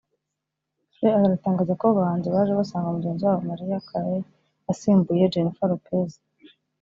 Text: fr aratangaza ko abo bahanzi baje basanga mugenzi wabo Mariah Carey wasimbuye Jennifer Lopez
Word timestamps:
fr 0.95 1.03
aratangaza 1.09 1.73
ko 1.79 1.83
abo 1.87 1.95
bahanzi 1.99 2.27
baje 2.33 2.53
basanga 2.59 2.93
mugenzi 2.95 3.21
wabo 3.27 3.41
Mariah 3.49 3.83
Carey 3.89 4.21
wasimbuye 4.65 5.31
Jennifer 5.33 5.67
Lopez 5.71 6.11